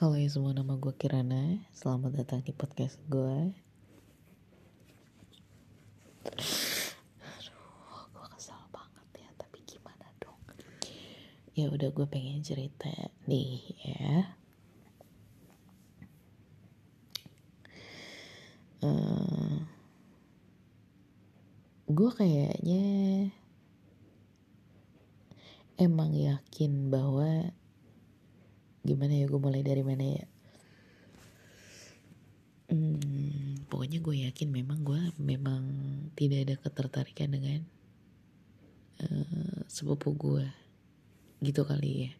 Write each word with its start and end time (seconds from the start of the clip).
Halo 0.00 0.16
ya 0.16 0.32
semua, 0.32 0.56
nama 0.56 0.80
gue 0.80 0.96
Kirana 0.96 1.60
Selamat 1.76 2.16
datang 2.16 2.40
di 2.40 2.56
podcast 2.56 2.96
gue 3.12 3.52
Aduh, 7.20 8.08
gue 8.08 8.26
kesal 8.32 8.64
banget 8.72 9.20
ya 9.20 9.28
Tapi 9.36 9.60
gimana 9.68 10.08
dong? 10.16 10.40
Ya 11.52 11.68
udah 11.68 11.92
gue 11.92 12.06
pengen 12.08 12.40
cerita 12.40 12.88
nih 13.28 13.60
ya. 13.76 14.40
Uh, 18.80 19.68
Gue 21.92 22.08
kayaknya 22.16 22.88
Emang 25.76 26.16
yakin 26.16 26.88
bahwa 26.88 27.52
gimana 28.80 29.12
ya 29.12 29.26
gue 29.28 29.40
mulai 29.40 29.60
dari 29.60 29.84
mana 29.84 30.04
ya? 30.04 30.24
Hmm, 32.70 33.66
pokoknya 33.66 33.98
gue 33.98 34.30
yakin 34.30 34.48
memang 34.54 34.86
gue 34.86 35.00
memang 35.18 35.62
tidak 36.14 36.38
ada 36.46 36.54
ketertarikan 36.62 37.34
dengan 37.34 37.60
uh, 39.02 39.58
sepupu 39.66 40.14
gue 40.14 40.46
gitu 41.42 41.66
kali 41.66 42.08
ya. 42.08 42.12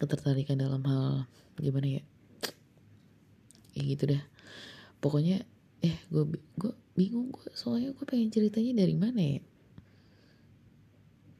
Ketertarikan 0.00 0.56
dalam 0.56 0.80
hal 0.88 1.28
gimana 1.60 2.00
ya? 2.00 2.02
Ya 3.76 3.82
gitu 3.84 4.08
dah. 4.08 4.22
Pokoknya 5.04 5.44
eh 5.84 6.00
gue 6.08 6.24
gue 6.56 6.72
bingung 6.96 7.28
gue 7.28 7.52
soalnya 7.52 7.92
gue 7.92 8.06
pengen 8.08 8.32
ceritanya 8.32 8.72
dari 8.82 8.96
mana 8.96 9.20
ya? 9.20 9.40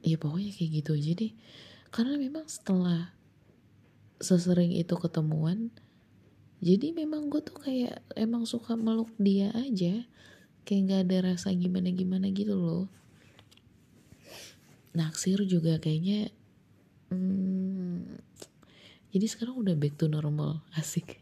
Ya 0.03 0.17
pokoknya 0.21 0.53
kayak 0.53 0.71
gitu 0.85 0.91
aja 1.01 1.13
deh. 1.17 1.33
Karena 1.89 2.21
memang 2.21 2.45
setelah 2.45 3.15
sesering 4.23 4.73
itu 4.73 4.95
ketemuan 4.97 5.75
jadi 6.63 6.95
memang 6.95 7.27
gue 7.27 7.43
tuh 7.43 7.59
kayak 7.59 8.07
emang 8.15 8.47
suka 8.47 8.79
meluk 8.79 9.11
dia 9.19 9.51
aja. 9.51 10.07
Kayak 10.63 10.83
gak 10.87 11.01
ada 11.11 11.17
rasa 11.35 11.51
gimana 11.59 11.91
gimana 11.91 12.31
gitu 12.31 12.55
loh. 12.55 12.87
Naksir 14.95 15.43
juga 15.43 15.83
kayaknya 15.83 16.31
hmm, 17.11 18.15
jadi 19.11 19.27
sekarang 19.27 19.59
udah 19.59 19.75
back 19.75 19.99
to 19.99 20.07
normal 20.07 20.63
asik. 20.79 21.19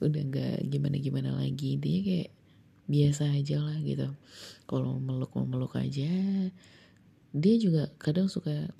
Udah 0.00 0.24
gak 0.24 0.64
gimana 0.64 0.96
gimana 0.96 1.30
lagi 1.36 1.76
dia 1.76 2.00
kayak 2.00 2.30
biasa 2.88 3.28
aja 3.28 3.60
lah 3.60 3.76
gitu. 3.84 4.08
Kalau 4.64 4.96
meluk 4.96 5.36
meluk 5.36 5.76
aja 5.76 6.08
dia 7.30 7.54
juga 7.60 7.92
kadang 8.00 8.32
suka 8.32 8.72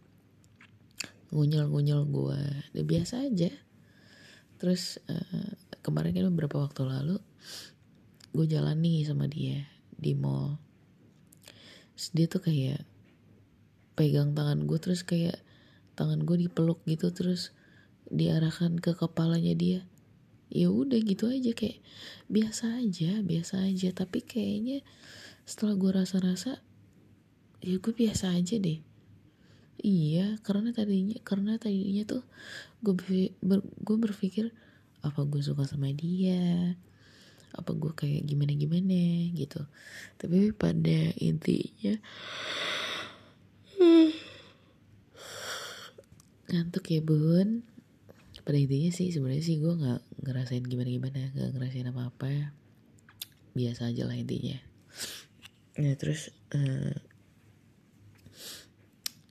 ngunyel-ngunyel 1.30 2.06
gue 2.10 2.40
udah 2.74 2.84
biasa 2.86 3.26
aja. 3.26 3.50
Terus 4.60 5.00
uh, 5.08 5.50
kemarin 5.80 6.12
kan 6.12 6.28
beberapa 6.34 6.60
waktu 6.60 6.84
lalu 6.84 7.16
gue 8.30 8.46
jalan 8.46 8.78
nih 8.78 9.06
sama 9.06 9.26
dia 9.30 9.66
di 9.94 10.12
mall. 10.14 10.58
Terus 11.96 12.08
dia 12.12 12.26
tuh 12.26 12.42
kayak 12.44 12.82
pegang 13.94 14.34
tangan 14.34 14.66
gue 14.66 14.78
terus 14.78 15.02
kayak 15.06 15.38
tangan 15.94 16.22
gue 16.24 16.46
dipeluk 16.48 16.80
gitu 16.86 17.12
terus 17.12 17.54
diarahkan 18.10 18.78
ke 18.82 18.92
kepalanya 18.98 19.54
dia. 19.54 19.80
Ya 20.50 20.66
udah 20.66 20.98
gitu 20.98 21.30
aja 21.30 21.54
kayak 21.54 21.78
biasa 22.26 22.82
aja 22.82 23.22
biasa 23.22 23.70
aja. 23.70 23.94
Tapi 23.94 24.26
kayaknya 24.26 24.82
setelah 25.46 25.78
gue 25.78 25.90
rasa-rasa 25.94 26.58
ya 27.60 27.76
gue 27.76 27.92
biasa 27.92 28.32
aja 28.34 28.56
deh 28.56 28.89
iya 29.80 30.36
karena 30.44 30.70
tadinya 30.70 31.16
karena 31.24 31.56
tadinya 31.56 32.04
tuh 32.06 32.22
gue 32.80 32.94
ber, 33.40 33.60
gue 33.64 33.96
berpikir 33.96 34.52
apa 35.00 35.24
gue 35.24 35.40
suka 35.40 35.64
sama 35.64 35.92
dia? 35.92 36.76
Apa 37.56 37.74
gue 37.74 37.92
kayak 37.96 38.28
gimana 38.28 38.52
gimana 38.54 39.32
gitu. 39.34 39.64
Tapi 40.20 40.52
pada 40.54 41.12
intinya 41.18 41.96
ngantuk 46.50 46.84
ya 46.90 47.00
bun. 47.00 47.64
Pada 48.40 48.58
intinya 48.58 48.90
sih 48.90 49.12
sebenarnya 49.12 49.44
sih 49.44 49.56
gue 49.58 49.72
nggak 49.72 50.00
ngerasain 50.26 50.64
gimana 50.64 50.88
gimana 50.90 51.20
nggak 51.34 51.50
ngerasain 51.56 51.90
apa 51.90 52.02
apa 52.10 52.54
biasa 53.56 53.90
aja 53.90 54.06
lah 54.06 54.16
intinya. 54.16 54.58
Ya 55.74 55.96
terus 55.96 56.30
uh, 56.52 56.94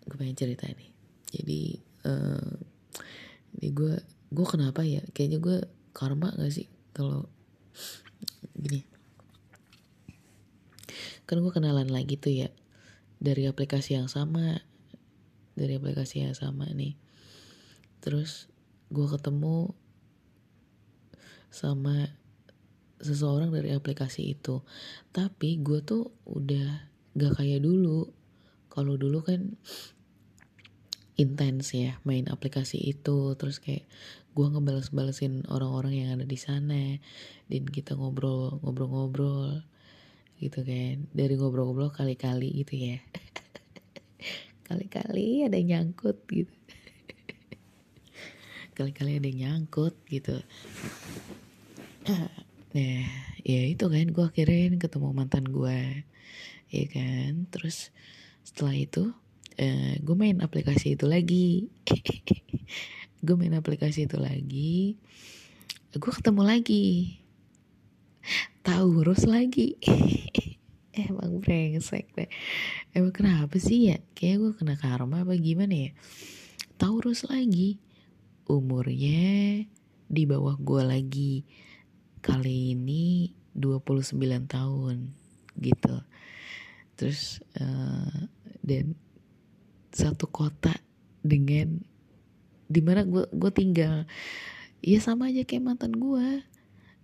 gue 0.09 0.17
pengen 0.17 0.37
cerita 0.37 0.65
nih 0.65 0.89
jadi 1.29 1.61
uh, 2.09 2.57
ini 3.57 3.69
gue 3.73 3.93
gue 4.29 4.45
kenapa 4.45 4.85
ya? 4.85 5.01
Kayaknya 5.13 5.39
gue 5.41 5.57
karma 5.93 6.29
gak 6.37 6.53
sih 6.53 6.69
kalau 6.93 7.25
gini? 8.53 8.85
Kan 11.25 11.41
gue 11.41 11.51
kenalan 11.53 11.89
lagi 11.89 12.17
tuh 12.17 12.33
ya 12.33 12.49
dari 13.19 13.49
aplikasi 13.49 13.97
yang 13.97 14.09
sama 14.09 14.61
dari 15.57 15.75
aplikasi 15.77 16.25
yang 16.25 16.37
sama 16.37 16.69
nih. 16.69 16.93
Terus 17.99 18.47
gue 18.93 19.05
ketemu 19.09 19.73
sama 21.49 22.13
seseorang 23.01 23.49
dari 23.49 23.73
aplikasi 23.73 24.37
itu. 24.37 24.61
Tapi 25.09 25.57
gue 25.59 25.81
tuh 25.81 26.13
udah 26.29 26.85
gak 27.17 27.41
kayak 27.41 27.65
dulu. 27.65 28.13
Kalau 28.69 28.93
dulu 28.95 29.25
kan 29.25 29.57
intens 31.19 31.75
ya 31.75 31.99
main 32.07 32.31
aplikasi 32.31 32.79
itu. 32.79 33.35
Terus 33.35 33.59
kayak 33.59 33.83
gue 34.31 34.45
ngebales-balesin 34.47 35.51
orang-orang 35.51 35.93
yang 35.99 36.09
ada 36.15 36.23
di 36.23 36.39
sana 36.39 36.95
dan 37.51 37.63
kita 37.67 37.99
ngobrol 37.99 38.63
ngobrol-ngobrol 38.63 39.67
gitu 40.39 40.63
kan. 40.63 41.11
Dari 41.11 41.35
ngobrol-ngobrol 41.35 41.91
kali-kali 41.91 42.63
gitu 42.63 42.95
ya. 42.95 42.97
Kali-kali 44.67 45.43
ada 45.43 45.59
yang 45.59 45.91
nyangkut 45.91 46.23
gitu. 46.31 46.55
Kali-kali 48.79 49.19
ada 49.19 49.27
yang 49.27 49.67
nyangkut 49.67 49.99
gitu. 50.07 50.39
Nah 52.69 53.01
ya 53.41 53.65
itu 53.65 53.89
kan 53.89 54.13
gue 54.13 54.25
akhirnya 54.29 54.77
ketemu 54.77 55.09
mantan 55.09 55.49
gue 55.49 56.05
ya 56.69 56.85
kan. 56.85 57.49
Terus 57.49 57.89
setelah 58.45 58.77
itu 58.77 59.09
uh, 59.59 59.63
eh, 59.63 59.93
gue 59.99 60.15
main 60.15 60.39
aplikasi 60.39 60.95
itu 60.95 61.05
lagi. 61.05 61.67
Gue 63.19 63.35
main 63.35 63.51
aplikasi 63.51 64.07
itu 64.07 64.15
lagi. 64.15 64.95
Gue 65.91 66.11
ketemu 66.15 66.47
lagi. 66.47 67.19
Taurus 68.63 69.27
lagi. 69.27 69.75
Emang 70.95 71.43
brengsek 71.43 72.15
deh. 72.15 72.31
Emang 72.95 73.11
kenapa 73.11 73.59
sih 73.59 73.91
ya? 73.91 73.99
Kayak 74.15 74.39
gue 74.39 74.51
kena 74.63 74.75
karma 74.79 75.27
apa 75.27 75.35
gimana 75.35 75.75
ya? 75.75 75.91
Taurus 76.79 77.27
lagi. 77.27 77.75
Umurnya 78.47 79.67
di 80.07 80.23
bawah 80.23 80.55
gue 80.55 80.83
lagi. 80.87 81.33
Kali 82.23 82.71
ini 82.71 83.35
29 83.51 84.15
tahun 84.47 85.11
gitu. 85.59 85.95
Terus 86.95 87.43
uh, 87.59 88.31
dan 88.63 88.95
satu 89.99 90.31
kota 90.31 90.71
dengan 91.19 91.83
di 92.69 92.79
mana 92.79 93.03
gue 93.03 93.27
gue 93.33 93.51
tinggal. 93.51 94.07
Ya 94.79 95.03
sama 95.03 95.27
aja 95.27 95.43
kayak 95.43 95.65
mantan 95.65 95.91
gue 95.99 96.45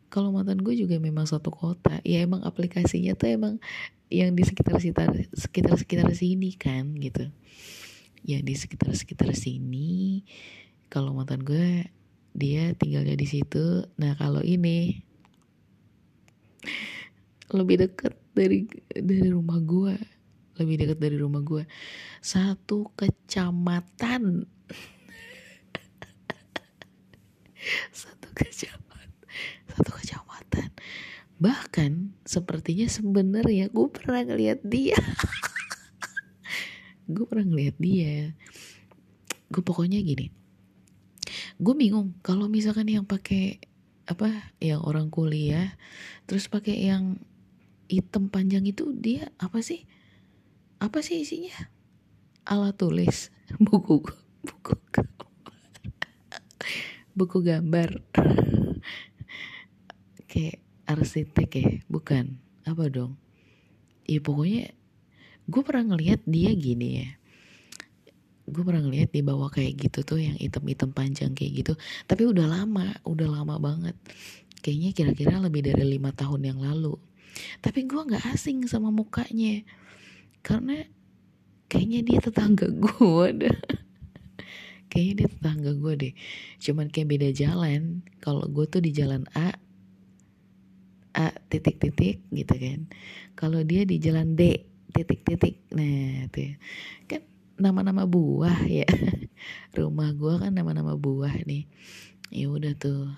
kalau 0.07 0.31
mantan 0.31 0.63
gue 0.63 0.71
juga 0.79 0.95
memang 1.01 1.27
satu 1.27 1.51
kota. 1.51 1.99
Ya 2.07 2.23
emang 2.23 2.45
aplikasinya 2.47 3.17
tuh 3.19 3.35
emang 3.35 3.59
yang 4.07 4.31
di 4.31 4.47
sekitar 4.47 4.79
sekitar 4.79 5.11
sekitar 5.35 5.75
sekitar 5.75 6.07
sini 6.15 6.55
kan 6.55 6.95
gitu. 6.95 7.27
Yang 8.23 8.41
di 8.47 8.53
sekitar 8.55 8.89
sekitar 8.95 9.35
sini 9.35 10.23
kalau 10.87 11.11
mantan 11.11 11.43
gue 11.43 11.91
dia 12.31 12.71
tinggalnya 12.79 13.19
di 13.19 13.27
situ. 13.27 13.83
Nah 13.99 14.15
kalau 14.15 14.39
ini 14.39 15.03
lebih 17.51 17.89
deket 17.89 18.13
dari 18.33 18.65
dari 18.89 19.27
rumah 19.29 19.59
gue 19.61 20.14
lebih 20.55 20.75
dekat 20.81 20.99
dari 20.99 21.17
rumah 21.19 21.43
gue. 21.43 21.67
Satu 22.23 22.91
kecamatan. 22.95 24.23
Satu 27.91 28.27
kecamatan. 28.31 29.09
Satu 29.71 29.91
kecamatan. 29.91 30.69
Bahkan 31.35 31.91
sepertinya 32.23 32.87
sebenarnya 32.87 33.67
gue 33.71 33.87
pernah 33.91 34.23
ngeliat 34.23 34.63
dia. 34.63 34.99
Gue 37.05 37.21
pernah 37.29 37.45
ngeliat 37.45 37.77
dia. 37.77 38.33
Gue 39.53 39.61
pokoknya 39.61 40.01
gini. 40.01 40.33
Gue 41.61 41.77
bingung 41.77 42.17
kalau 42.25 42.49
misalkan 42.49 42.89
yang 42.89 43.05
pakai 43.05 43.61
apa 44.05 44.53
yang 44.61 44.85
orang 44.85 45.09
kuliah 45.09 45.73
terus 46.29 46.45
pakai 46.45 46.93
yang 46.93 47.17
hitam 47.89 48.29
panjang 48.29 48.65
itu 48.65 48.93
dia 48.93 49.33
apa 49.41 49.65
sih 49.65 49.85
apa 50.79 50.99
sih 50.99 51.23
isinya? 51.23 51.55
Alat 52.45 52.77
tulis 52.77 53.33
buku 53.65 54.03
buku 54.45 54.73
buku 57.15 57.37
gambar. 57.41 58.03
Kayak 60.27 60.59
arsitek 60.83 61.49
ya 61.55 61.69
bukan. 61.87 62.37
Apa 62.67 62.91
dong? 62.91 63.15
Ya 64.05 64.19
pokoknya 64.19 64.75
gue 65.47 65.61
pernah 65.63 65.95
ngeliat 65.95 66.21
dia 66.27 66.51
gini 66.53 67.01
ya. 67.01 67.09
Gue 68.45 68.61
pernah 68.61 68.83
ngeliat 68.85 69.09
di 69.09 69.25
bawah 69.25 69.49
kayak 69.49 69.89
gitu 69.89 70.05
tuh 70.05 70.21
yang 70.21 70.37
item-item 70.37 70.91
panjang 70.91 71.31
kayak 71.33 71.65
gitu. 71.65 71.73
Tapi 72.05 72.29
udah 72.29 72.45
lama 72.45 72.93
udah 73.07 73.27
lama 73.31 73.57
banget. 73.57 73.95
Kayaknya 74.61 74.91
kira-kira 74.93 75.35
lebih 75.39 75.65
dari 75.65 75.87
lima 75.87 76.11
tahun 76.11 76.51
yang 76.51 76.59
lalu. 76.61 76.99
Tapi 77.63 77.87
gue 77.87 78.01
nggak 78.05 78.35
asing 78.35 78.67
sama 78.67 78.91
mukanya 78.91 79.63
karena 80.45 80.85
kayaknya 81.65 82.05
dia 82.05 82.19
tetangga 82.21 82.69
gue 82.69 83.27
deh. 83.33 83.57
Kayaknya 84.93 85.13
dia 85.17 85.29
tetangga 85.33 85.71
gue 85.73 85.93
deh. 85.97 86.13
Cuman 86.61 86.87
kayak 86.93 87.09
beda 87.09 87.29
jalan. 87.33 88.05
Kalau 88.21 88.45
gue 88.45 88.63
tuh 88.69 88.79
di 88.79 88.93
jalan 88.93 89.25
A 89.33 89.57
A 91.17 91.33
titik-titik 91.49 92.21
gitu 92.29 92.53
kan. 92.53 92.85
Kalau 93.33 93.65
dia 93.65 93.83
di 93.89 93.97
jalan 93.97 94.37
D 94.37 94.61
titik-titik. 94.93 95.65
Nah 95.73 96.29
tuh 96.29 96.53
kan 97.09 97.25
nama-nama 97.57 98.05
buah 98.05 98.69
ya. 98.69 98.85
Rumah 99.75 100.13
gue 100.13 100.33
kan 100.45 100.53
nama-nama 100.53 100.93
buah 100.93 101.43
nih. 101.43 101.65
Ya 102.29 102.53
udah 102.53 102.77
tuh. 102.77 103.09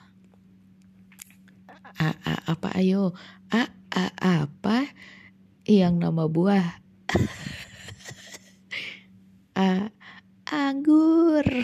A, 2.00 2.10
a 2.24 2.34
apa? 2.56 2.74
Ayo. 2.80 3.12
A 3.52 3.70
a 3.92 4.06
apa? 4.48 4.88
Yang 5.68 5.94
nama 6.00 6.26
buah 6.26 6.87
a 9.56 9.90
anggur. 10.68 11.46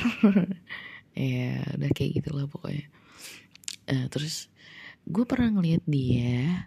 Ya 1.14 1.62
udah 1.78 1.94
kayak 1.94 2.26
gitulah 2.26 2.50
pokoknya. 2.50 2.90
Uh, 3.86 4.10
terus 4.10 4.50
gue 5.06 5.22
pernah 5.30 5.54
ngeliat 5.54 5.86
dia 5.86 6.66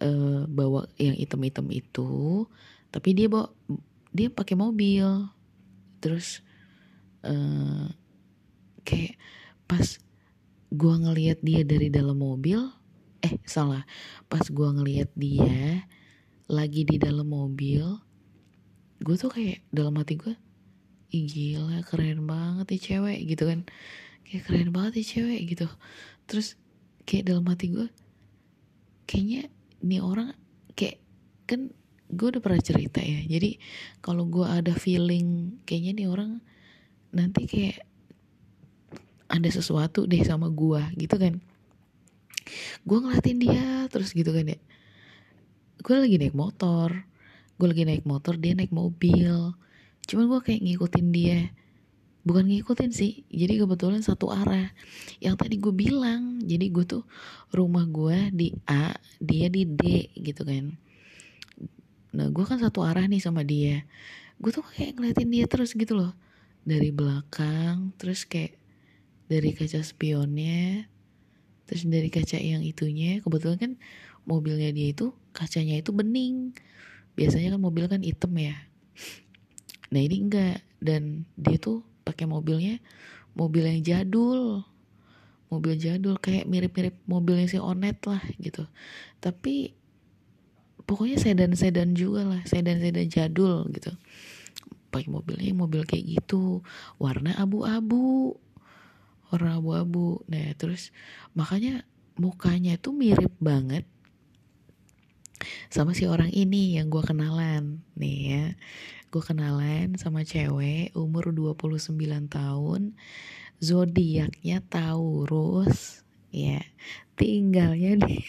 uh, 0.00 0.48
bawa 0.48 0.88
yang 0.96 1.20
item-item 1.20 1.68
itu 1.68 2.48
tapi 2.88 3.12
dia 3.12 3.28
bawa 3.28 3.52
dia 4.14 4.30
pakai 4.30 4.54
mobil. 4.54 5.28
Terus 5.98 6.40
uh, 7.26 7.90
kayak 8.86 9.18
pas 9.66 9.98
gua 10.70 11.02
ngelihat 11.02 11.42
dia 11.42 11.66
dari 11.66 11.90
dalam 11.90 12.22
mobil 12.22 12.62
eh 13.24 13.34
salah. 13.42 13.82
Pas 14.30 14.46
gua 14.54 14.70
ngelihat 14.70 15.10
dia 15.18 15.82
lagi 16.50 16.84
di 16.84 17.00
dalam 17.00 17.28
mobil 17.28 17.84
gue 19.00 19.16
tuh 19.16 19.32
kayak 19.32 19.64
dalam 19.72 19.96
hati 19.96 20.16
gue 20.16 20.34
Ih 21.14 21.30
gila 21.30 21.78
keren 21.86 22.26
banget 22.26 22.74
nih 22.74 22.82
cewek 22.82 23.18
gitu 23.30 23.46
kan. 23.46 23.62
Kayak 24.26 24.42
keren 24.50 24.68
banget 24.74 24.92
nih 24.98 25.06
cewek 25.14 25.40
gitu. 25.46 25.70
Terus 26.26 26.58
kayak 27.06 27.30
dalam 27.30 27.46
hati 27.46 27.70
gue 27.70 27.86
kayaknya 29.06 29.46
nih 29.84 30.00
orang 30.02 30.34
kayak 30.74 30.98
kan 31.46 31.70
gue 32.08 32.26
udah 32.32 32.40
pernah 32.40 32.56
cerita 32.56 33.04
ya 33.04 33.20
jadi 33.28 33.60
kalau 34.00 34.24
gue 34.24 34.48
ada 34.48 34.72
feeling 34.72 35.60
kayaknya 35.68 35.92
nih 35.92 36.08
orang 36.08 36.40
nanti 37.12 37.44
kayak 37.44 37.84
ada 39.28 39.48
sesuatu 39.52 40.08
deh 40.08 40.24
sama 40.26 40.50
gue 40.50 40.82
gitu 40.98 41.14
kan. 41.14 41.38
Gue 42.82 42.98
ngeliatin 42.98 43.38
dia 43.38 43.86
terus 43.86 44.10
gitu 44.10 44.34
kan 44.34 44.50
ya 44.50 44.58
gue 45.84 45.96
lagi 46.00 46.16
naik 46.16 46.32
motor. 46.32 47.04
Gue 47.60 47.68
lagi 47.68 47.84
naik 47.84 48.08
motor 48.08 48.40
dia 48.40 48.56
naik 48.56 48.72
mobil. 48.72 49.52
Cuman 50.08 50.24
gue 50.32 50.40
kayak 50.40 50.64
ngikutin 50.64 51.06
dia. 51.12 51.52
Bukan 52.24 52.48
ngikutin 52.48 52.88
sih 52.88 53.28
jadi 53.28 53.60
kebetulan 53.60 54.00
satu 54.00 54.32
arah. 54.32 54.72
Yang 55.20 55.44
tadi 55.44 55.60
gue 55.60 55.74
bilang 55.76 56.40
jadi 56.40 56.72
gue 56.72 56.88
tuh 56.88 57.04
rumah 57.52 57.84
gue 57.84 58.32
di 58.32 58.56
A 58.64 58.96
dia 59.20 59.52
di 59.52 59.68
D 59.68 60.08
gitu 60.16 60.48
kan. 60.48 60.72
Nah 62.16 62.32
gue 62.32 62.44
kan 62.48 62.56
satu 62.56 62.80
arah 62.80 63.04
nih 63.04 63.20
sama 63.20 63.44
dia. 63.44 63.84
Gue 64.40 64.56
tuh 64.56 64.64
kayak 64.64 64.96
ngeliatin 64.96 65.28
dia 65.28 65.44
terus 65.44 65.76
gitu 65.76 66.00
loh. 66.00 66.16
Dari 66.64 66.88
belakang 66.96 67.92
terus 68.00 68.24
kayak 68.24 68.56
dari 69.28 69.52
kaca 69.52 69.84
spionnya 69.84 70.88
terus 71.68 71.84
dari 71.84 72.08
kaca 72.08 72.40
yang 72.40 72.64
itunya. 72.64 73.20
Kebetulan 73.20 73.60
kan 73.60 73.72
mobilnya 74.24 74.72
dia 74.72 74.92
itu 74.92 75.12
kacanya 75.36 75.76
itu 75.78 75.92
bening. 75.92 76.56
Biasanya 77.14 77.54
kan 77.54 77.60
mobil 77.62 77.84
kan 77.86 78.00
hitam 78.02 78.32
ya. 78.34 78.56
Nah 79.92 80.00
ini 80.00 80.16
enggak. 80.24 80.64
Dan 80.84 81.24
dia 81.38 81.56
tuh 81.56 81.80
pakai 82.04 82.28
mobilnya 82.28 82.80
mobil 83.32 83.64
yang 83.64 83.80
jadul. 83.80 84.64
Mobil 85.48 85.78
jadul 85.78 86.18
kayak 86.18 86.48
mirip-mirip 86.50 86.98
mobilnya 87.06 87.46
si 87.46 87.60
Onet 87.60 88.00
lah 88.04 88.20
gitu. 88.42 88.66
Tapi 89.22 89.72
pokoknya 90.84 91.16
sedan-sedan 91.16 91.96
juga 91.96 92.26
lah 92.26 92.42
sedan-sedan 92.44 93.06
jadul 93.08 93.68
gitu. 93.70 93.94
Pakai 94.90 95.08
mobilnya 95.08 95.54
mobil 95.54 95.86
kayak 95.86 96.20
gitu. 96.20 96.60
Warna 96.98 97.38
abu-abu. 97.38 98.34
Warna 99.30 99.62
abu-abu. 99.62 100.26
Nah 100.26 100.52
terus 100.58 100.90
makanya 101.38 101.86
mukanya 102.18 102.78
tuh 102.78 102.94
mirip 102.94 103.34
banget 103.42 103.86
sama 105.68 105.92
si 105.92 106.06
orang 106.06 106.30
ini 106.30 106.78
yang 106.78 106.88
gue 106.88 107.02
kenalan. 107.02 107.82
Nih 107.98 108.18
ya 108.30 108.44
gue 109.14 109.22
kenalan 109.22 109.94
sama 109.94 110.26
cewek 110.26 110.90
umur 110.98 111.30
29 111.30 111.94
tahun 112.26 112.98
zodiaknya 113.62 114.58
Taurus. 114.66 116.02
Ya 116.34 116.66
tinggalnya 117.14 118.02
di 118.02 118.18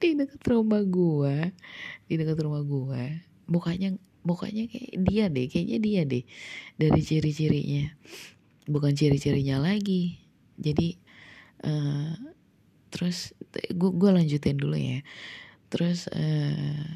di 0.00 0.16
dekat 0.16 0.40
rumah 0.46 0.80
gue 0.86 1.50
di 2.06 2.14
dekat 2.16 2.38
rumah 2.40 2.62
gue 2.62 3.20
mukanya 3.50 3.98
mukanya 4.22 4.70
kayak 4.70 4.94
dia 5.02 5.26
deh 5.26 5.50
kayaknya 5.50 5.78
dia 5.82 6.02
deh 6.06 6.22
dari 6.78 7.00
ciri-cirinya. 7.02 7.90
Bukan 8.70 8.94
ciri-cirinya 8.94 9.58
lagi 9.58 10.30
jadi 10.60 10.88
uh, 11.64 12.12
terus 12.90 13.32
gue 13.70 13.90
gue 13.94 14.10
lanjutin 14.10 14.58
dulu 14.58 14.76
ya. 14.76 15.00
Terus 15.70 16.10
uh, 16.10 16.86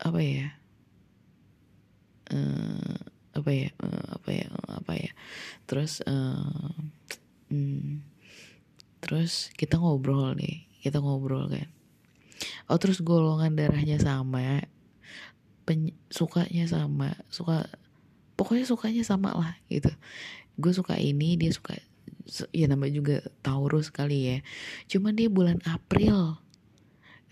apa 0.00 0.20
ya? 0.24 0.48
Uh, 2.32 2.96
apa 3.36 3.50
ya? 3.52 3.68
Uh, 3.78 4.06
apa 4.16 4.30
ya? 4.32 4.46
Apa 4.80 4.92
ya? 4.96 5.10
Terus 5.68 6.00
uh, 6.08 6.72
hmm, 7.52 8.00
terus 9.04 9.52
kita 9.54 9.76
ngobrol 9.76 10.32
nih 10.34 10.66
kita 10.82 10.98
ngobrol 10.98 11.46
kan. 11.46 11.68
Oh 12.66 12.80
terus 12.80 12.98
golongan 13.04 13.54
darahnya 13.54 14.00
sama 14.02 14.66
pen, 15.62 15.94
sukanya 16.10 16.66
sama 16.66 17.14
suka 17.30 17.70
pokoknya 18.34 18.66
sukanya 18.66 19.02
sama 19.06 19.30
lah 19.36 19.54
gitu. 19.70 19.92
Gue 20.58 20.72
suka 20.74 20.98
ini 20.98 21.38
dia 21.38 21.54
suka 21.54 21.78
ya 22.54 22.66
nama 22.70 22.86
juga 22.88 23.22
Taurus 23.42 23.90
kali 23.90 24.18
ya. 24.28 24.38
Cuman 24.88 25.16
dia 25.18 25.28
bulan 25.28 25.58
April. 25.66 26.38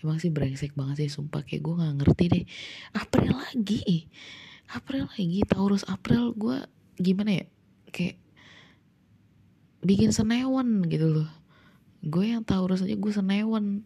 Emang 0.01 0.17
sih 0.17 0.33
brengsek 0.33 0.73
banget 0.73 1.05
sih 1.05 1.11
sumpah. 1.13 1.45
Kayak 1.45 1.61
gue 1.61 1.73
nggak 1.77 1.95
ngerti 2.01 2.25
deh. 2.31 2.45
April 2.97 3.33
lagi. 3.37 4.09
April 4.71 5.05
lagi 5.07 5.39
Taurus 5.45 5.83
April. 5.87 6.33
Gue 6.33 6.57
gimana 6.97 7.43
ya? 7.43 7.45
Kayak 7.91 8.17
bikin 9.81 10.13
senewan 10.13 10.85
gitu 10.89 11.09
loh. 11.09 11.29
Gue 12.01 12.33
yang 12.33 12.41
Taurus 12.41 12.81
aja 12.81 12.97
gue 12.97 13.13
senewan. 13.13 13.85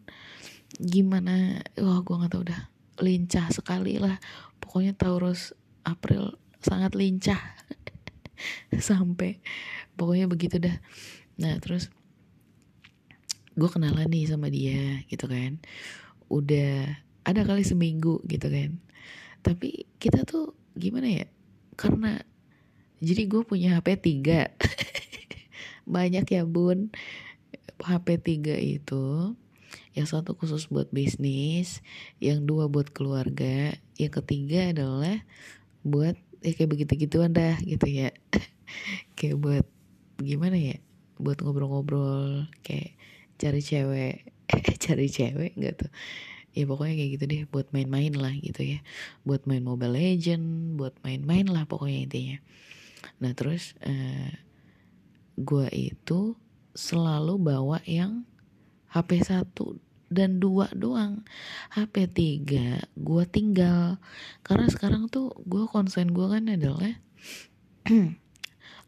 Gimana? 0.80 1.60
Wah 1.76 2.00
gue 2.00 2.14
nggak 2.16 2.32
tau 2.32 2.42
udah 2.44 2.60
lincah 3.00 3.46
sekali 3.52 4.00
lah. 4.00 4.16
Pokoknya 4.60 4.96
Taurus 4.96 5.52
April 5.84 6.40
sangat 6.64 6.96
lincah. 6.96 7.40
Sampai 8.80 9.40
pokoknya 9.96 10.30
begitu 10.30 10.60
dah. 10.60 10.76
Nah 11.40 11.56
terus 11.58 11.90
gue 13.56 13.68
kenalan 13.72 14.08
nih 14.12 14.28
sama 14.28 14.52
dia 14.52 15.02
gitu 15.08 15.26
kan. 15.26 15.58
Udah 16.28 17.00
ada 17.24 17.42
kali 17.42 17.64
seminggu 17.64 18.20
gitu 18.28 18.46
kan. 18.52 18.78
Tapi 19.40 19.88
kita 19.96 20.22
tuh 20.28 20.54
gimana 20.76 21.08
ya 21.08 21.26
karena 21.74 22.20
jadi 23.00 23.28
gue 23.28 23.42
punya 23.44 23.76
HP 23.76 24.20
3 24.24 24.56
banyak 25.96 26.26
ya 26.28 26.42
bun. 26.44 26.92
HP 27.76 28.40
3 28.40 28.56
itu 28.56 29.36
yang 29.96 30.04
satu 30.08 30.36
khusus 30.36 30.68
buat 30.68 30.92
bisnis, 30.92 31.80
yang 32.20 32.44
dua 32.44 32.68
buat 32.68 32.92
keluarga, 32.92 33.72
yang 33.96 34.12
ketiga 34.12 34.72
adalah 34.72 35.24
buat 35.80 36.16
ya 36.44 36.52
kayak 36.52 36.70
begitu-gituan 36.72 37.32
dah 37.32 37.56
gitu 37.64 37.88
ya. 37.88 38.12
kayak 39.16 39.36
buat 39.40 39.66
gimana 40.20 40.56
ya? 40.56 40.76
Buat 41.16 41.40
ngobrol-ngobrol, 41.40 42.48
kayak 42.60 42.96
cari 43.40 43.60
cewek, 43.60 44.14
cari 44.84 45.06
cewek 45.08 45.52
nggak 45.56 45.74
tuh? 45.86 45.90
Ya 46.56 46.64
pokoknya 46.64 46.94
kayak 46.96 47.10
gitu 47.20 47.24
deh, 47.28 47.42
buat 47.52 47.68
main-main 47.72 48.16
lah 48.16 48.32
gitu 48.32 48.64
ya. 48.64 48.80
Buat 49.28 49.44
main 49.44 49.60
Mobile 49.60 49.96
Legend, 49.96 50.76
buat 50.80 50.96
main-main 51.04 51.44
lah 51.48 51.68
pokoknya 51.68 52.08
intinya. 52.08 52.38
Nah 53.20 53.32
terus 53.36 53.76
uh, 53.84 54.32
gue 55.36 55.68
itu 55.72 56.32
selalu 56.72 57.36
bawa 57.40 57.80
yang 57.84 58.24
HP 58.92 59.20
satu 59.24 59.76
dan 60.06 60.38
dua 60.38 60.70
doang 60.70 61.26
HP 61.74 62.06
tiga 62.14 62.86
gue 62.94 63.24
tinggal 63.26 63.98
karena 64.46 64.70
sekarang 64.70 65.10
tuh 65.10 65.34
gue 65.44 65.66
konsen 65.66 66.14
gue 66.14 66.26
kan 66.30 66.46
adalah 66.46 66.94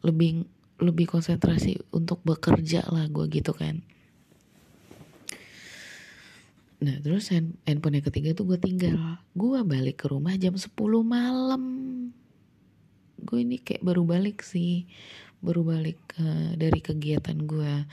lebih 0.07 0.47
lebih 0.79 1.11
konsentrasi 1.11 1.79
untuk 1.91 2.23
bekerja 2.23 2.87
lah 2.87 3.05
gue 3.11 3.27
gitu 3.27 3.51
kan. 3.51 3.83
Nah 6.79 6.95
terus 7.03 7.27
hand, 7.35 7.59
handphone 7.67 7.99
yang 7.99 8.07
ketiga 8.07 8.31
tuh 8.31 8.47
gue 8.47 8.59
tinggal. 8.59 9.19
Gue 9.35 9.59
balik 9.67 10.03
ke 10.03 10.07
rumah 10.07 10.35
jam 10.39 10.55
10 10.55 10.71
malam. 11.03 11.63
Gue 13.19 13.43
ini 13.43 13.59
kayak 13.59 13.83
baru 13.83 14.07
balik 14.07 14.39
sih. 14.39 14.87
Baru 15.43 15.67
balik 15.67 15.99
uh, 16.19 16.55
dari 16.55 16.79
kegiatan 16.79 17.35
gue 17.43 17.87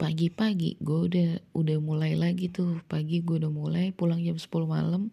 Pagi-pagi 0.00 0.80
gue 0.80 1.00
udah 1.12 1.30
udah 1.52 1.76
mulai 1.80 2.16
lagi 2.16 2.52
tuh. 2.52 2.80
Pagi 2.88 3.20
gue 3.24 3.40
udah 3.40 3.52
mulai 3.52 3.92
pulang 3.92 4.20
jam 4.20 4.36
10 4.36 4.48
malam. 4.68 5.12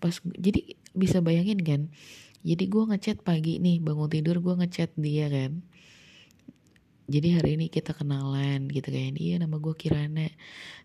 Pas 0.00 0.16
Jadi 0.36 0.76
bisa 0.92 1.24
bayangin 1.24 1.60
kan? 1.64 1.88
Jadi 2.44 2.68
gue 2.68 2.84
ngechat 2.84 3.24
pagi 3.24 3.56
nih 3.56 3.80
bangun 3.80 4.12
tidur 4.12 4.36
gue 4.44 4.52
ngechat 4.52 4.92
dia 5.00 5.32
kan 5.32 5.64
jadi 7.14 7.38
hari 7.38 7.54
ini 7.54 7.70
kita 7.70 7.94
kenalan 7.94 8.66
gitu 8.66 8.90
kan. 8.90 9.14
Iya 9.14 9.38
nama 9.38 9.62
gue 9.62 9.74
Kirana. 9.78 10.26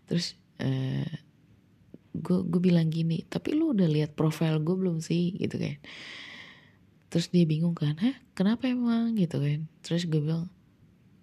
Terus 0.06 0.38
uh, 0.62 1.10
gue 2.14 2.38
gue 2.46 2.60
bilang 2.62 2.86
gini 2.86 3.26
tapi 3.26 3.58
lu 3.58 3.74
udah 3.74 3.90
lihat 3.90 4.14
profil 4.14 4.62
gue 4.62 4.76
belum 4.78 5.02
sih? 5.02 5.34
Gitu 5.34 5.58
kan. 5.58 5.76
Terus 7.10 7.26
dia 7.34 7.42
bingung 7.42 7.74
kan 7.74 7.98
hah 7.98 8.14
kenapa 8.38 8.70
emang? 8.70 9.18
Gitu 9.18 9.42
kan. 9.42 9.66
Terus 9.82 10.06
gue 10.06 10.22
bilang 10.22 10.46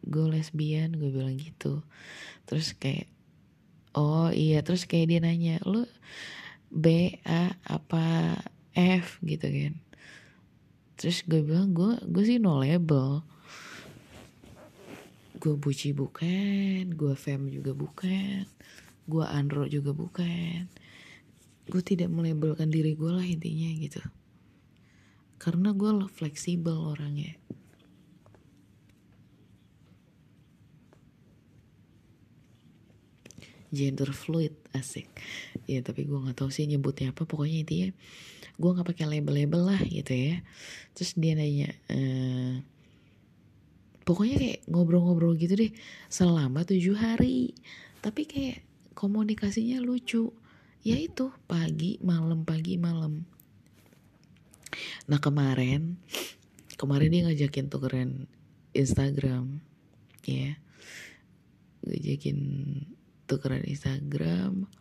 gue 0.03 0.27
lesbian. 0.27 0.91
Gue 0.91 1.07
bilang 1.15 1.39
gitu. 1.39 1.79
Terus 2.43 2.75
kayak 2.75 3.07
oh 3.95 4.27
iya. 4.35 4.59
Terus 4.59 4.83
kayak 4.83 5.07
dia 5.07 5.19
nanya 5.23 5.63
lu 5.63 5.87
B 6.67 7.15
A 7.23 7.55
apa 7.63 8.35
F? 8.75 9.23
Gitu 9.23 9.47
kan. 9.47 9.73
Terus 10.99 11.23
gue 11.23 11.39
bilang 11.47 11.71
gue 11.71 11.95
gue 12.03 12.23
sih 12.27 12.43
no 12.43 12.59
label 12.59 13.23
gue 15.47 15.55
buci 15.55 15.95
bukan 15.95 16.91
gue 16.91 17.13
fem 17.15 17.47
juga 17.47 17.71
bukan 17.71 18.43
gue 19.07 19.23
andro 19.23 19.63
juga 19.65 19.95
bukan. 19.95 20.67
Gue 21.67 21.81
tidak 21.83 22.11
melabelkan 22.11 22.67
diri 22.67 22.95
gue 22.95 23.07
lah 23.11 23.23
intinya 23.23 23.71
gitu. 23.79 24.03
Karena 25.39 25.71
gue 25.71 25.91
fleksibel 26.11 26.75
orangnya. 26.75 27.39
Gender 33.71 34.11
fluid 34.11 34.55
asik. 34.75 35.07
Ya 35.67 35.83
tapi 35.83 36.07
gue 36.07 36.19
nggak 36.19 36.39
tahu 36.43 36.51
sih 36.51 36.67
nyebutnya 36.67 37.15
apa. 37.15 37.23
Pokoknya 37.23 37.63
intinya 37.63 37.89
gue 38.59 38.69
nggak 38.75 38.87
pakai 38.91 39.05
label-label 39.07 39.71
lah 39.71 39.81
gitu 39.87 40.11
ya. 40.11 40.43
Terus 40.95 41.15
dia 41.15 41.35
nanya 41.35 41.71
ehm, 41.91 42.63
pokoknya 44.07 44.35
kayak 44.39 44.59
ngobrol-ngobrol 44.71 45.35
gitu 45.35 45.59
deh 45.59 45.75
selama 46.07 46.63
tujuh 46.63 46.95
hari. 46.95 47.51
Tapi 47.99 48.23
kayak 48.23 48.63
komunikasinya 48.95 49.83
lucu. 49.83 50.31
Ya 50.87 50.95
itu 50.95 51.35
pagi 51.51 51.99
malam 51.99 52.47
pagi 52.47 52.79
malam. 52.79 53.27
Nah 55.11 55.19
kemarin 55.19 55.99
kemarin 56.79 57.11
dia 57.11 57.21
ngajakin 57.27 57.67
tukeran 57.67 58.11
Instagram 58.71 59.59
ya. 60.23 60.55
Ngajakin 61.83 62.39
tukeran 63.27 63.67
Instagram. 63.67 64.71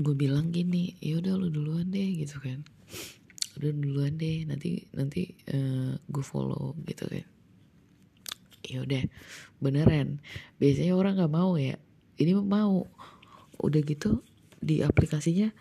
Gue 0.00 0.16
bilang 0.16 0.52
gini 0.52 0.96
ya 1.00 1.20
udah 1.20 1.36
lu 1.36 1.48
duluan 1.48 1.88
deh 1.88 2.20
gitu 2.20 2.40
kan 2.40 2.64
udah 3.60 3.70
duluan 3.76 4.16
deh 4.16 4.48
nanti 4.48 4.88
nanti 4.96 5.36
uh, 5.52 5.92
gue 6.08 6.24
follow 6.24 6.72
gitu 6.88 7.04
kan. 7.04 7.28
Ya 8.64 8.80
udah 8.80 9.04
beneran. 9.60 10.24
Biasanya 10.56 10.96
orang 10.96 11.20
nggak 11.20 11.34
mau 11.36 11.60
ya. 11.60 11.76
Ini 12.16 12.32
mau. 12.40 12.88
Udah 13.60 13.84
gitu 13.84 14.24
di 14.64 14.80
aplikasinya 14.80 15.52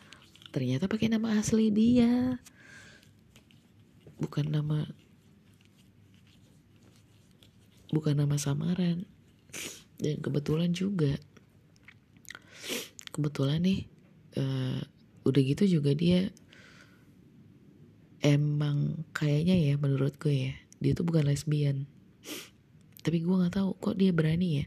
ternyata 0.56 0.88
pakai 0.88 1.12
nama 1.12 1.36
asli 1.36 1.68
dia. 1.76 2.40
Bukan 4.24 4.48
nama 4.48 4.88
bukan 7.92 8.16
nama 8.16 8.40
samaran. 8.40 9.04
Dan 10.00 10.24
kebetulan 10.24 10.72
juga 10.72 11.20
kebetulan 13.12 13.60
nih 13.60 13.84
uh, 14.40 14.80
udah 15.28 15.42
gitu 15.44 15.68
juga 15.68 15.92
dia 15.92 16.32
emang 18.20 19.06
kayaknya 19.16 19.56
ya 19.56 19.74
menurut 19.80 20.16
gue 20.20 20.52
ya 20.52 20.54
dia 20.80 20.92
tuh 20.96 21.08
bukan 21.08 21.28
lesbian. 21.28 21.88
Tapi 23.00 23.24
gue 23.24 23.36
nggak 23.36 23.56
tahu 23.56 23.76
kok 23.80 23.96
dia 23.96 24.12
berani 24.12 24.64
ya 24.64 24.66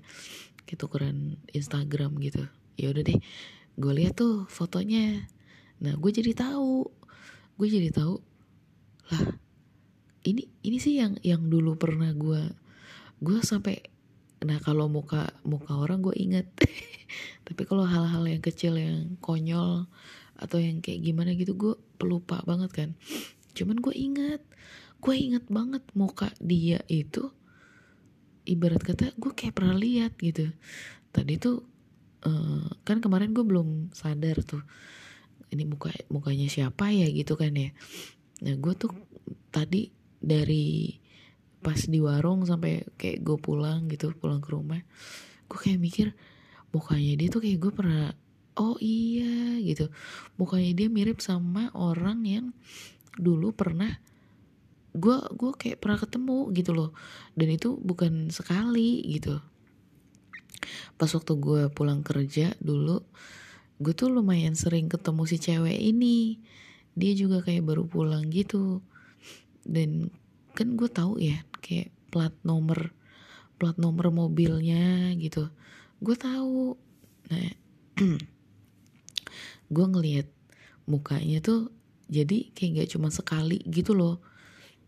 kayak 0.65 0.81
tukeran 0.81 1.37
Instagram 1.53 2.17
gitu. 2.21 2.49
Ya 2.77 2.93
udah 2.93 3.03
deh 3.05 3.19
gue 3.77 3.93
lihat 3.93 4.21
tuh 4.21 4.49
fotonya. 4.49 5.29
Nah 5.81 5.97
gue 5.97 6.11
jadi 6.13 6.33
tahu 6.37 6.89
gue 7.61 7.69
jadi 7.69 7.93
tahu 7.93 8.17
lah 9.13 9.37
ini 10.25 10.49
ini 10.65 10.79
sih 10.81 10.99
yang 10.99 11.19
yang 11.21 11.47
dulu 11.47 11.77
pernah 11.77 12.11
gue 12.15 12.43
gue 13.23 13.39
sampai 13.45 13.79
nah 14.43 14.59
kalau 14.59 14.91
muka 14.91 15.31
muka 15.47 15.77
orang 15.79 16.03
gue 16.03 16.15
inget 16.19 16.49
tapi 17.47 17.63
kalau 17.69 17.87
hal-hal 17.87 18.25
yang 18.27 18.43
kecil 18.43 18.75
yang 18.75 19.15
konyol 19.23 19.87
atau 20.35 20.59
yang 20.59 20.83
kayak 20.83 21.07
gimana 21.07 21.37
gitu 21.39 21.55
gue 21.55 21.75
pelupa 22.01 22.43
banget 22.43 22.71
kan 22.75 22.91
cuman 23.53 23.79
gue 23.81 23.95
inget 23.95 24.43
gue 25.03 25.15
inget 25.19 25.45
banget 25.51 25.83
muka 25.99 26.31
dia 26.39 26.81
itu 26.87 27.35
ibarat 28.47 28.83
kata 28.83 29.15
gue 29.19 29.33
kayak 29.35 29.55
pernah 29.55 29.75
lihat 29.79 30.19
gitu. 30.19 30.51
Tadi 31.11 31.39
tuh 31.39 31.63
uh, 32.27 32.67
kan 32.87 32.99
kemarin 33.03 33.35
gue 33.35 33.43
belum 33.43 33.91
sadar 33.95 34.43
tuh 34.43 34.63
ini 35.53 35.69
muka 35.69 35.93
mukanya 36.09 36.49
siapa 36.49 36.91
ya 36.91 37.07
gitu 37.11 37.35
kan 37.35 37.53
ya. 37.55 37.71
Nah 38.47 38.55
gue 38.59 38.75
tuh 38.79 38.91
tadi 39.51 39.91
dari 40.23 40.97
pas 41.63 41.79
di 41.79 41.99
warung 42.03 42.43
sampai 42.43 42.83
kayak 42.99 43.23
gue 43.23 43.39
pulang 43.39 43.87
gitu 43.87 44.11
pulang 44.19 44.43
ke 44.43 44.51
rumah 44.51 44.83
gue 45.47 45.59
kayak 45.63 45.79
mikir 45.79 46.07
mukanya 46.75 47.15
dia 47.15 47.29
tuh 47.31 47.39
kayak 47.39 47.59
gue 47.63 47.73
pernah 47.75 48.11
oh 48.57 48.77
iya 48.81 49.61
gitu. 49.63 49.89
Mukanya 50.37 50.73
dia 50.77 50.89
mirip 50.93 51.21
sama 51.25 51.73
orang 51.77 52.25
yang 52.27 52.47
dulu 53.17 53.53
pernah 53.53 53.93
gue 54.93 55.17
gue 55.33 55.53
kayak 55.57 55.81
pernah 55.81 55.99
ketemu 56.01 56.39
gitu 56.53 56.71
loh. 56.77 56.91
Dan 57.33 57.49
itu 57.53 57.81
bukan 57.81 58.29
sekali 58.29 59.01
gitu. 59.09 59.41
Pas 61.01 61.09
waktu 61.09 61.33
gue 61.41 61.63
pulang 61.73 62.05
kerja 62.05 62.53
dulu 62.61 63.03
gue 63.83 63.99
tuh 63.99 64.15
lumayan 64.15 64.55
sering 64.55 64.87
ketemu 64.93 65.23
si 65.27 65.37
cewek 65.41 65.79
ini. 65.81 66.39
Dia 66.93 67.17
juga 67.17 67.41
kayak 67.41 67.65
baru 67.65 67.89
pulang 67.89 68.29
gitu. 68.29 68.85
Dan 69.65 70.13
kan 70.53 70.77
gue 70.77 70.89
tahu 70.93 71.17
ya 71.19 71.41
kayak 71.65 71.89
plat 72.13 72.37
nomor 72.45 72.93
plat 73.57 73.75
nomor 73.81 74.13
mobilnya 74.13 75.17
gitu. 75.17 75.49
Gue 76.05 76.17
tahu. 76.21 76.77
Nah 77.33 77.51
gue 79.75 79.87
ngelihat 79.89 80.29
mukanya 80.85 81.41
tuh 81.41 81.73
jadi 82.13 82.53
kayak 82.53 82.85
gak 82.85 82.91
cuma 82.93 83.09
sekali 83.09 83.65
gitu 83.65 83.97
loh. 83.97 84.21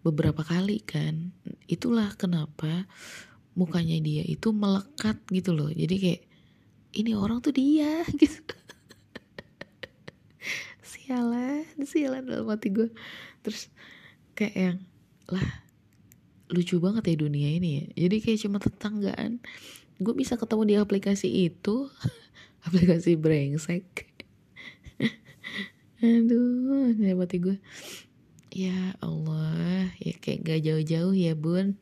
Beberapa 0.05 0.45
kali 0.45 0.85
kan. 0.85 1.33
Itulah 1.65 2.13
kenapa 2.21 2.85
mukanya 3.57 3.97
dia 4.05 4.21
itu 4.29 4.53
melekat 4.53 5.17
gitu 5.33 5.57
loh. 5.57 5.73
Jadi 5.73 5.97
kayak 5.97 6.23
ini 7.01 7.17
orang 7.17 7.41
tuh 7.41 7.57
dia 7.57 8.05
gitu. 8.21 8.55
Sialan 10.85 11.65
sialan 11.89 12.29
dalam 12.29 12.49
hati 12.53 12.69
gue 12.73 12.89
terus 13.45 13.69
kayak 14.33 14.55
yang 14.57 14.79
lah 15.29 15.65
lucu 16.53 16.77
banget 16.77 17.09
ya 17.09 17.17
dunia 17.17 17.49
ini 17.57 17.71
ya. 17.81 17.85
Jadi 18.05 18.17
kayak 18.21 18.41
cuma 18.45 18.59
tetanggaan. 18.61 19.41
Gue 19.97 20.13
bisa 20.13 20.37
ketemu 20.37 20.63
di 20.69 20.75
aplikasi 20.77 21.29
itu 21.49 21.89
aplikasi 22.69 23.17
brengsek 23.17 24.13
aduh 26.05 26.93
hati 27.25 27.41
gue 27.41 27.57
Ya 28.55 28.95
Allah, 29.03 29.91
ya 29.99 30.15
kayak 30.15 30.47
gak 30.47 30.63
jauh-jauh 30.63 31.11
ya 31.11 31.35
bun. 31.35 31.75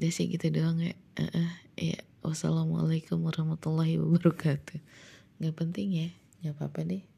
Udah 0.00 0.08
sih 0.08 0.24
gitu 0.32 0.48
doang 0.48 0.80
ya. 0.80 0.96
Uh, 1.20 1.28
uh, 1.36 1.52
ya, 1.76 2.00
wassalamualaikum 2.24 3.20
warahmatullahi 3.20 4.00
wabarakatuh. 4.00 4.80
Gak 5.44 5.52
penting 5.52 5.88
ya, 5.92 6.08
gak 6.40 6.56
apa-apa 6.56 6.88
deh. 6.88 7.09